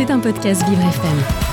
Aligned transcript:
C'est 0.00 0.10
un 0.10 0.18
podcast 0.18 0.66
Vivre 0.66 0.80
FM. 0.80 1.50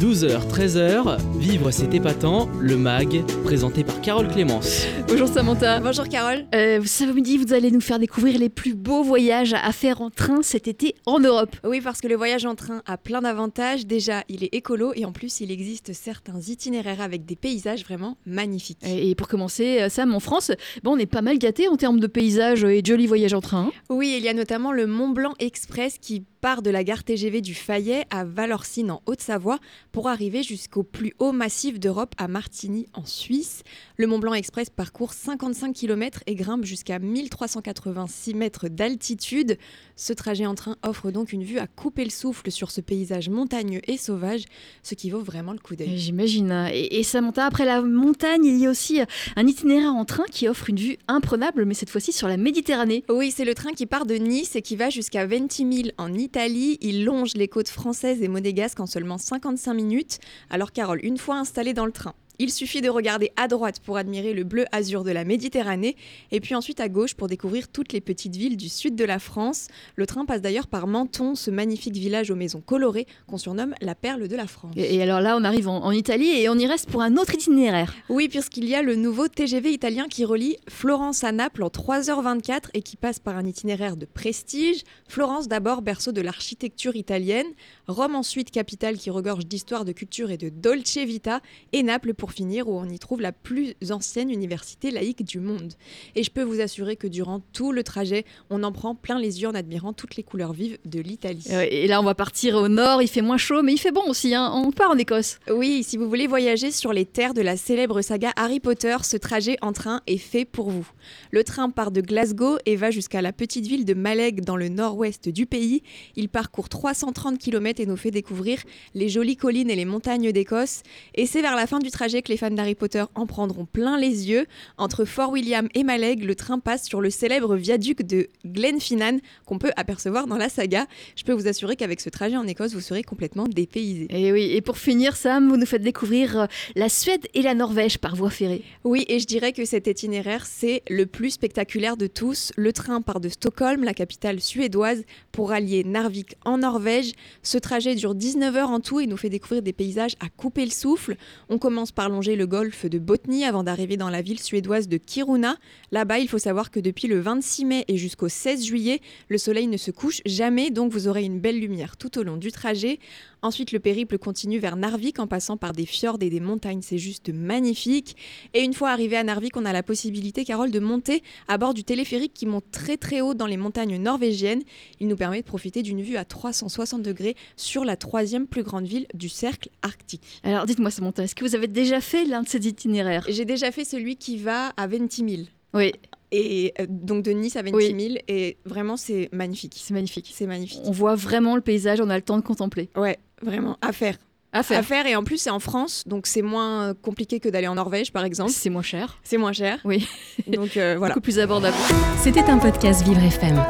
12h, 0.00 0.48
13h, 0.48 1.18
Vivre 1.38 1.70
c'est 1.70 1.92
épatant, 1.92 2.48
le 2.58 2.78
MAG, 2.78 3.22
présenté 3.44 3.84
par 3.84 4.00
Carole 4.00 4.28
Clémence. 4.28 4.86
Bonjour 5.06 5.28
Samantha. 5.28 5.78
Bonjour 5.80 6.08
Carole. 6.08 6.46
Euh, 6.54 6.80
ce 6.80 7.04
samedi, 7.04 7.36
vous 7.36 7.52
allez 7.52 7.70
nous 7.70 7.82
faire 7.82 7.98
découvrir 7.98 8.38
les 8.38 8.48
plus 8.48 8.74
beaux 8.74 9.02
voyages 9.02 9.52
à 9.52 9.70
faire 9.72 10.00
en 10.00 10.08
train 10.08 10.42
cet 10.42 10.68
été 10.68 10.94
en 11.04 11.20
Europe. 11.20 11.54
Oui, 11.64 11.82
parce 11.82 12.00
que 12.00 12.08
le 12.08 12.16
voyage 12.16 12.46
en 12.46 12.54
train 12.54 12.80
a 12.86 12.96
plein 12.96 13.20
d'avantages. 13.20 13.86
Déjà, 13.86 14.24
il 14.30 14.42
est 14.42 14.54
écolo 14.54 14.92
et 14.96 15.04
en 15.04 15.12
plus, 15.12 15.40
il 15.40 15.50
existe 15.50 15.92
certains 15.92 16.40
itinéraires 16.40 17.02
avec 17.02 17.26
des 17.26 17.36
paysages 17.36 17.84
vraiment 17.84 18.16
magnifiques. 18.24 18.78
Et 18.82 19.14
pour 19.14 19.28
commencer, 19.28 19.82
euh, 19.82 19.88
Sam, 19.90 20.14
en 20.14 20.20
France, 20.20 20.52
bon, 20.82 20.92
on 20.92 20.98
est 20.98 21.04
pas 21.04 21.22
mal 21.22 21.36
gâté 21.36 21.68
en 21.68 21.76
termes 21.76 22.00
de 22.00 22.06
paysages 22.06 22.64
et 22.64 22.80
de 22.80 22.86
jolis 22.86 23.06
voyages 23.06 23.34
en 23.34 23.42
train. 23.42 23.70
Oui, 23.90 24.14
il 24.16 24.24
y 24.24 24.28
a 24.28 24.34
notamment 24.34 24.72
le 24.72 24.86
Mont 24.86 25.10
Blanc 25.10 25.34
Express 25.38 25.98
qui 26.00 26.24
part 26.40 26.62
de 26.62 26.70
la 26.70 26.84
gare 26.84 27.04
TGV 27.04 27.42
du 27.42 27.54
Fayet 27.54 28.06
à 28.10 28.24
Valorcine 28.24 28.90
en 28.90 29.02
Haute-Savoie 29.06 29.58
pour 29.92 30.08
arriver 30.08 30.42
jusqu'au 30.42 30.82
plus 30.82 31.12
haut 31.18 31.32
massif 31.32 31.78
d'Europe 31.78 32.14
à 32.16 32.28
Martigny 32.28 32.86
en 32.94 33.04
Suisse. 33.04 33.62
Le 33.98 34.06
Mont 34.06 34.18
Blanc 34.18 34.32
Express 34.32 34.70
parcourt 34.70 35.12
55 35.12 35.74
km 35.74 36.20
et 36.26 36.34
grimpe 36.34 36.64
jusqu'à 36.64 36.98
1386 36.98 38.34
mètres 38.34 38.68
d'altitude. 38.68 39.58
Ce 39.96 40.14
trajet 40.14 40.46
en 40.46 40.54
train 40.54 40.76
offre 40.82 41.10
donc 41.10 41.32
une 41.32 41.44
vue 41.44 41.58
à 41.58 41.66
couper 41.66 42.04
le 42.04 42.10
souffle 42.10 42.50
sur 42.50 42.70
ce 42.70 42.80
paysage 42.80 43.28
montagneux 43.28 43.82
et 43.86 43.98
sauvage, 43.98 44.44
ce 44.82 44.94
qui 44.94 45.10
vaut 45.10 45.20
vraiment 45.22 45.52
le 45.52 45.58
coup 45.58 45.76
d'œil. 45.76 45.98
J'imagine. 45.98 46.68
Et, 46.72 46.98
et 46.98 47.02
Samantha, 47.02 47.44
après 47.44 47.66
la 47.66 47.82
montagne, 47.82 48.46
il 48.46 48.56
y 48.56 48.66
a 48.66 48.70
aussi 48.70 49.00
un 49.36 49.46
itinéraire 49.46 49.94
en 49.94 50.06
train 50.06 50.24
qui 50.30 50.48
offre 50.48 50.70
une 50.70 50.76
vue 50.76 50.96
imprenable, 51.06 51.66
mais 51.66 51.74
cette 51.74 51.90
fois-ci 51.90 52.12
sur 52.12 52.28
la 52.28 52.38
Méditerranée. 52.38 53.04
Oui, 53.10 53.30
c'est 53.30 53.44
le 53.44 53.54
train 53.54 53.72
qui 53.72 53.84
part 53.84 54.06
de 54.06 54.14
Nice 54.14 54.56
et 54.56 54.62
qui 54.62 54.76
va 54.76 54.88
jusqu'à 54.88 55.26
Ventimille 55.26 55.92
en 55.98 56.14
Italie. 56.14 56.29
Il 56.34 57.04
longe 57.04 57.34
les 57.34 57.48
côtes 57.48 57.68
françaises 57.68 58.22
et 58.22 58.28
monégasques 58.28 58.80
en 58.80 58.86
seulement 58.86 59.18
55 59.18 59.74
minutes. 59.74 60.18
Alors 60.48 60.72
Carole, 60.72 61.00
une 61.04 61.18
fois 61.18 61.36
installée 61.36 61.74
dans 61.74 61.86
le 61.86 61.92
train, 61.92 62.14
il 62.40 62.50
suffit 62.50 62.80
de 62.80 62.88
regarder 62.88 63.32
à 63.36 63.48
droite 63.48 63.80
pour 63.80 63.98
admirer 63.98 64.32
le 64.32 64.44
bleu 64.44 64.64
azur 64.72 65.04
de 65.04 65.10
la 65.10 65.24
Méditerranée 65.24 65.94
et 66.32 66.40
puis 66.40 66.54
ensuite 66.54 66.80
à 66.80 66.88
gauche 66.88 67.14
pour 67.14 67.28
découvrir 67.28 67.68
toutes 67.68 67.92
les 67.92 68.00
petites 68.00 68.34
villes 68.34 68.56
du 68.56 68.70
sud 68.70 68.96
de 68.96 69.04
la 69.04 69.18
France. 69.18 69.68
Le 69.94 70.06
train 70.06 70.24
passe 70.24 70.40
d'ailleurs 70.40 70.66
par 70.66 70.86
Menton, 70.86 71.34
ce 71.34 71.50
magnifique 71.50 71.94
village 71.94 72.30
aux 72.30 72.36
maisons 72.36 72.62
colorées 72.62 73.06
qu'on 73.26 73.36
surnomme 73.36 73.74
la 73.82 73.94
perle 73.94 74.26
de 74.26 74.36
la 74.36 74.46
France. 74.46 74.72
Et, 74.74 74.96
et 74.96 75.02
alors 75.02 75.20
là, 75.20 75.36
on 75.36 75.44
arrive 75.44 75.68
en, 75.68 75.84
en 75.84 75.90
Italie 75.90 76.30
et 76.30 76.48
on 76.48 76.54
y 76.54 76.66
reste 76.66 76.88
pour 76.88 77.02
un 77.02 77.18
autre 77.18 77.34
itinéraire. 77.34 77.94
Oui, 78.08 78.30
puisqu'il 78.30 78.66
y 78.66 78.74
a 78.74 78.80
le 78.80 78.94
nouveau 78.94 79.28
TGV 79.28 79.70
italien 79.70 80.08
qui 80.08 80.24
relie 80.24 80.56
Florence 80.66 81.24
à 81.24 81.32
Naples 81.32 81.62
en 81.62 81.68
3h24 81.68 82.70
et 82.72 82.80
qui 82.80 82.96
passe 82.96 83.18
par 83.18 83.36
un 83.36 83.44
itinéraire 83.44 83.98
de 83.98 84.06
prestige. 84.06 84.82
Florence 85.06 85.46
d'abord, 85.46 85.82
berceau 85.82 86.12
de 86.12 86.22
l'architecture 86.22 86.96
italienne, 86.96 87.48
Rome 87.86 88.14
ensuite, 88.14 88.50
capitale 88.50 88.96
qui 88.96 89.10
regorge 89.10 89.44
d'histoire, 89.44 89.84
de 89.84 89.92
culture 89.92 90.30
et 90.30 90.38
de 90.38 90.48
dolce 90.48 90.96
vita, 90.96 91.40
et 91.72 91.82
Naples 91.82 92.14
pour 92.14 92.29
finir 92.32 92.68
où 92.68 92.78
on 92.78 92.88
y 92.88 92.98
trouve 92.98 93.20
la 93.20 93.32
plus 93.32 93.74
ancienne 93.90 94.30
université 94.30 94.90
laïque 94.90 95.24
du 95.24 95.40
monde. 95.40 95.72
Et 96.14 96.22
je 96.22 96.30
peux 96.30 96.42
vous 96.42 96.60
assurer 96.60 96.96
que 96.96 97.06
durant 97.06 97.40
tout 97.52 97.72
le 97.72 97.82
trajet, 97.82 98.24
on 98.50 98.62
en 98.62 98.72
prend 98.72 98.94
plein 98.94 99.18
les 99.18 99.42
yeux 99.42 99.48
en 99.48 99.54
admirant 99.54 99.92
toutes 99.92 100.16
les 100.16 100.22
couleurs 100.22 100.52
vives 100.52 100.78
de 100.84 101.00
l'Italie. 101.00 101.44
Euh, 101.50 101.66
Et 101.70 101.86
là, 101.86 102.00
on 102.00 102.04
va 102.04 102.14
partir 102.14 102.56
au 102.56 102.68
nord, 102.68 103.02
il 103.02 103.08
fait 103.08 103.22
moins 103.22 103.36
chaud, 103.38 103.62
mais 103.62 103.72
il 103.72 103.78
fait 103.78 103.92
bon 103.92 104.02
aussi. 104.08 104.34
hein. 104.34 104.50
On 104.54 104.70
part 104.72 104.90
en 104.90 104.98
Écosse. 104.98 105.38
Oui, 105.50 105.82
si 105.82 105.96
vous 105.96 106.08
voulez 106.08 106.26
voyager 106.26 106.70
sur 106.70 106.92
les 106.92 107.04
terres 107.06 107.34
de 107.34 107.42
la 107.42 107.56
célèbre 107.56 108.00
saga 108.02 108.32
Harry 108.36 108.60
Potter, 108.60 108.96
ce 109.02 109.16
trajet 109.16 109.56
en 109.62 109.72
train 109.72 110.00
est 110.06 110.18
fait 110.18 110.44
pour 110.44 110.70
vous. 110.70 110.88
Le 111.30 111.44
train 111.44 111.70
part 111.70 111.90
de 111.90 112.00
Glasgow 112.00 112.58
et 112.66 112.76
va 112.76 112.90
jusqu'à 112.90 113.22
la 113.22 113.32
petite 113.32 113.66
ville 113.66 113.84
de 113.84 113.94
Maleg 113.94 114.42
dans 114.44 114.56
le 114.56 114.68
nord-ouest 114.68 115.28
du 115.28 115.46
pays. 115.46 115.82
Il 116.16 116.28
parcourt 116.28 116.68
330 116.68 117.38
km 117.38 117.80
et 117.80 117.86
nous 117.86 117.96
fait 117.96 118.10
découvrir 118.10 118.58
les 118.94 119.08
jolies 119.08 119.36
collines 119.36 119.70
et 119.70 119.76
les 119.76 119.84
montagnes 119.84 120.32
d'Écosse. 120.32 120.82
Et 121.14 121.26
c'est 121.26 121.42
vers 121.42 121.56
la 121.56 121.66
fin 121.66 121.78
du 121.78 121.90
trajet 121.90 122.19
que 122.22 122.28
les 122.28 122.36
fans 122.36 122.50
d'Harry 122.50 122.74
Potter 122.74 123.04
en 123.14 123.26
prendront 123.26 123.64
plein 123.64 123.98
les 123.98 124.28
yeux. 124.28 124.46
Entre 124.78 125.04
Fort 125.04 125.30
William 125.30 125.68
et 125.74 125.84
Maleg, 125.84 126.24
le 126.24 126.34
train 126.34 126.58
passe 126.58 126.84
sur 126.84 127.00
le 127.00 127.10
célèbre 127.10 127.56
viaduc 127.56 128.02
de 128.02 128.28
Glenfinnan 128.44 129.20
qu'on 129.46 129.58
peut 129.58 129.72
apercevoir 129.76 130.26
dans 130.26 130.36
la 130.36 130.48
saga. 130.48 130.86
Je 131.16 131.24
peux 131.24 131.32
vous 131.32 131.48
assurer 131.48 131.76
qu'avec 131.76 132.00
ce 132.00 132.10
trajet 132.10 132.36
en 132.36 132.46
Écosse, 132.46 132.74
vous 132.74 132.80
serez 132.80 133.02
complètement 133.02 133.46
dépaysé. 133.46 134.06
Et 134.10 134.32
oui, 134.32 134.52
et 134.52 134.60
pour 134.60 134.78
finir, 134.78 135.16
Sam, 135.16 135.48
vous 135.48 135.56
nous 135.56 135.66
faites 135.66 135.82
découvrir 135.82 136.40
euh, 136.40 136.46
la 136.74 136.88
Suède 136.88 137.26
et 137.34 137.42
la 137.42 137.54
Norvège 137.54 137.98
par 137.98 138.16
voie 138.16 138.30
ferrée. 138.30 138.62
Oui, 138.84 139.04
et 139.08 139.18
je 139.18 139.26
dirais 139.26 139.52
que 139.52 139.64
cet 139.64 139.86
itinéraire, 139.86 140.46
c'est 140.46 140.82
le 140.88 141.06
plus 141.06 141.30
spectaculaire 141.30 141.96
de 141.96 142.06
tous. 142.06 142.52
Le 142.56 142.72
train 142.72 143.00
part 143.02 143.20
de 143.20 143.28
Stockholm, 143.28 143.84
la 143.84 143.94
capitale 143.94 144.40
suédoise, 144.40 145.04
pour 145.32 145.52
allier 145.52 145.84
Narvik 145.84 146.36
en 146.44 146.58
Norvège. 146.58 147.12
Ce 147.42 147.58
trajet 147.58 147.94
dure 147.94 148.14
19 148.14 148.56
heures 148.56 148.70
en 148.70 148.80
tout 148.80 149.00
et 149.00 149.06
nous 149.06 149.16
fait 149.16 149.30
découvrir 149.30 149.62
des 149.62 149.72
paysages 149.72 150.16
à 150.20 150.28
couper 150.28 150.64
le 150.64 150.70
souffle. 150.70 151.16
On 151.48 151.58
commence 151.58 151.92
par 151.92 152.09
le 152.18 152.44
golfe 152.44 152.86
de 152.86 152.98
Botny 152.98 153.44
avant 153.44 153.62
d'arriver 153.62 153.96
dans 153.96 154.10
la 154.10 154.20
ville 154.20 154.40
suédoise 154.40 154.88
de 154.88 154.96
Kiruna. 154.96 155.56
Là-bas, 155.92 156.18
il 156.18 156.28
faut 156.28 156.38
savoir 156.38 156.70
que 156.70 156.80
depuis 156.80 157.06
le 157.06 157.20
26 157.20 157.64
mai 157.64 157.84
et 157.86 157.96
jusqu'au 157.96 158.28
16 158.28 158.64
juillet, 158.64 159.00
le 159.28 159.38
soleil 159.38 159.68
ne 159.68 159.76
se 159.76 159.92
couche 159.92 160.20
jamais, 160.26 160.70
donc 160.70 160.92
vous 160.92 161.06
aurez 161.06 161.22
une 161.22 161.38
belle 161.38 161.60
lumière 161.60 161.96
tout 161.96 162.18
au 162.18 162.22
long 162.22 162.36
du 162.36 162.50
trajet. 162.50 162.98
Ensuite, 163.42 163.72
le 163.72 163.80
périple 163.80 164.18
continue 164.18 164.58
vers 164.58 164.76
Narvik 164.76 165.18
en 165.18 165.26
passant 165.26 165.56
par 165.56 165.72
des 165.72 165.86
fjords 165.86 166.18
et 166.20 166.28
des 166.28 166.40
montagnes. 166.40 166.82
C'est 166.82 166.98
juste 166.98 167.30
magnifique. 167.32 168.16
Et 168.52 168.60
une 168.60 168.74
fois 168.74 168.90
arrivé 168.90 169.16
à 169.16 169.24
Narvik, 169.24 169.56
on 169.56 169.64
a 169.64 169.72
la 169.72 169.82
possibilité, 169.82 170.44
Carole, 170.44 170.70
de 170.70 170.78
monter 170.78 171.22
à 171.48 171.56
bord 171.56 171.72
du 171.72 171.82
téléphérique 171.82 172.34
qui 172.34 172.44
monte 172.44 172.70
très 172.70 172.98
très 172.98 173.22
haut 173.22 173.32
dans 173.32 173.46
les 173.46 173.56
montagnes 173.56 173.96
norvégiennes. 173.96 174.62
Il 175.00 175.08
nous 175.08 175.16
permet 175.16 175.40
de 175.40 175.46
profiter 175.46 175.82
d'une 175.82 176.02
vue 176.02 176.16
à 176.16 176.26
360 176.26 177.02
degrés 177.02 177.34
sur 177.56 177.86
la 177.86 177.96
troisième 177.96 178.46
plus 178.46 178.62
grande 178.62 178.86
ville 178.86 179.06
du 179.14 179.30
cercle 179.30 179.70
arctique. 179.80 180.40
Alors 180.42 180.66
dites-moi, 180.66 180.90
Samantha, 180.90 181.24
est-ce 181.24 181.34
que 181.34 181.44
vous 181.44 181.54
avez 181.54 181.66
déjà 181.66 181.89
fait 182.00 182.24
l'un 182.26 182.42
de 182.42 182.48
ces 182.48 182.68
itinéraires 182.68 183.24
J'ai 183.28 183.44
déjà 183.44 183.72
fait 183.72 183.84
celui 183.84 184.14
qui 184.16 184.36
va 184.36 184.68
à 184.76 184.86
Ventimille. 184.86 185.48
Oui, 185.74 185.92
Et 186.30 186.72
euh, 186.78 186.86
donc 186.88 187.24
de 187.24 187.32
Nice 187.32 187.56
à 187.56 187.62
Ventimille. 187.62 188.20
Et 188.28 188.56
vraiment, 188.64 188.96
c'est 188.96 189.28
magnifique. 189.32 189.74
c'est 189.76 189.94
magnifique. 189.94 190.30
C'est 190.32 190.46
magnifique. 190.46 190.80
On 190.84 190.92
voit 190.92 191.16
vraiment 191.16 191.56
le 191.56 191.60
paysage, 191.62 192.00
on 192.00 192.08
a 192.10 192.16
le 192.16 192.22
temps 192.22 192.36
de 192.36 192.42
contempler. 192.44 192.88
Ouais, 192.96 193.18
vraiment, 193.42 193.76
à 193.82 193.90
faire. 193.92 194.16
À 194.52 194.62
faire. 194.64 194.78
À 194.78 194.82
faire. 194.82 195.06
Et 195.06 195.14
en 195.16 195.22
plus, 195.24 195.38
c'est 195.38 195.50
en 195.50 195.60
France, 195.60 196.02
donc 196.06 196.26
c'est 196.26 196.42
moins 196.42 196.88
euh, 196.90 196.94
compliqué 196.94 197.38
que 197.40 197.48
d'aller 197.48 197.68
en 197.68 197.76
Norvège, 197.76 198.12
par 198.12 198.24
exemple. 198.24 198.50
C'est 198.52 198.70
moins 198.70 198.82
cher. 198.82 199.18
C'est 199.22 199.38
moins 199.38 199.52
cher. 199.52 199.78
Oui, 199.84 200.06
Donc 200.48 200.76
euh, 200.76 200.96
voilà. 200.98 201.14
beaucoup 201.14 201.22
plus 201.22 201.38
abordable. 201.38 201.76
C'était 202.20 202.42
un 202.42 202.58
podcast 202.58 203.02
Vivre 203.04 203.22
FM. 203.22 203.62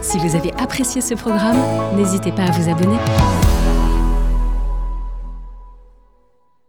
Si 0.00 0.16
vous 0.18 0.34
avez 0.34 0.52
apprécié 0.54 1.00
ce 1.02 1.14
programme, 1.14 1.60
n'hésitez 1.96 2.32
pas 2.32 2.44
à 2.44 2.50
vous 2.50 2.70
abonner. 2.70 3.61